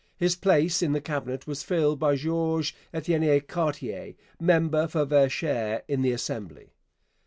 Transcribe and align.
His 0.17 0.35
place 0.35 0.81
in 0.81 0.93
the 0.93 0.99
Cabinet 0.99 1.45
was 1.45 1.61
filled 1.61 1.99
by 1.99 2.15
George 2.15 2.75
Étienne 2.91 3.47
Cartier, 3.47 4.15
member 4.39 4.87
for 4.87 5.05
Verchères 5.05 5.83
in 5.87 6.01
the 6.01 6.11
Assembly. 6.11 6.73